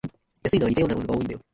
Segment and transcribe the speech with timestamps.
[0.41, 1.39] 安いのは似たようなの多いんだよ